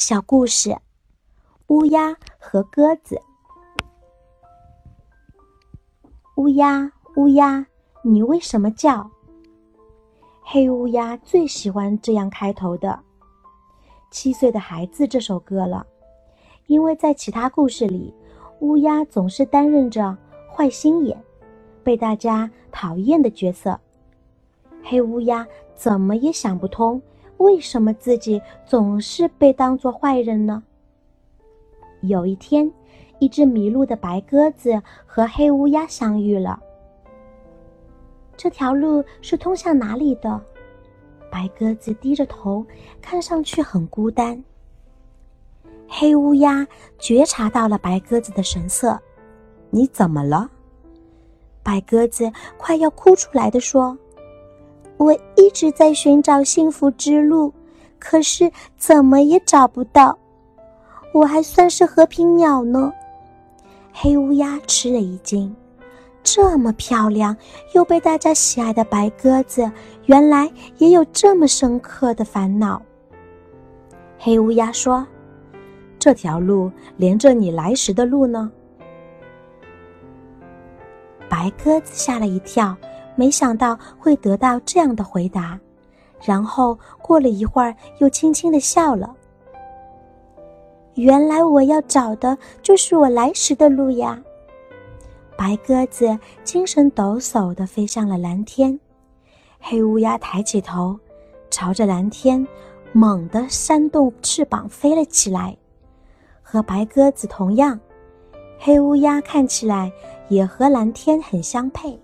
[0.00, 0.74] 小故事：
[1.66, 3.20] 乌鸦和鸽子。
[6.36, 7.66] 乌鸦，乌鸦，
[8.02, 9.10] 你为什么叫？
[10.40, 12.88] 黑乌鸦最喜欢这样开头的
[14.10, 15.86] 《七岁的孩子》这首歌了，
[16.66, 18.14] 因为在其他故事里，
[18.60, 20.16] 乌鸦总是担任着
[20.50, 21.22] 坏心眼、
[21.84, 23.78] 被大家讨厌的角色。
[24.82, 27.00] 黑乌鸦怎么也想不通。
[27.40, 30.62] 为什么自己总是被当作坏人呢？
[32.02, 32.70] 有一天，
[33.18, 36.62] 一只迷路的白鸽子和黑乌鸦相遇了。
[38.36, 40.38] 这条路是通向哪里的？
[41.30, 42.62] 白鸽子低着头，
[43.00, 44.44] 看上去很孤单。
[45.88, 46.66] 黑乌鸦
[46.98, 49.00] 觉察到了白鸽子的神色
[49.70, 50.50] ，“你怎么了？”
[51.64, 53.96] 白鸽子快要哭出来的说。
[55.00, 57.50] 我一直在寻找幸福之路，
[57.98, 60.18] 可是怎么也找不到。
[61.14, 62.92] 我还算是和平鸟呢。
[63.94, 65.56] 黑乌鸦吃了一惊，
[66.22, 67.34] 这么漂亮
[67.72, 69.72] 又被大家喜爱的白鸽子，
[70.04, 72.82] 原来也有这么深刻的烦恼。
[74.18, 75.06] 黑乌鸦说
[75.98, 78.52] ：“这条路连着你来时的路呢。”
[81.26, 82.76] 白鸽子吓了一跳。
[83.20, 85.60] 没想到会得到这样的回答，
[86.24, 89.14] 然后过了一会儿，又轻轻的笑了。
[90.94, 94.18] 原来我要找的就是我来时的路呀！
[95.36, 98.80] 白鸽子精神抖擞的飞上了蓝天，
[99.58, 100.98] 黑乌鸦抬起头，
[101.50, 102.48] 朝着蓝天
[102.92, 105.54] 猛地扇动翅膀飞了起来。
[106.40, 107.78] 和白鸽子同样，
[108.58, 109.92] 黑乌鸦看起来
[110.30, 112.00] 也和蓝天很相配。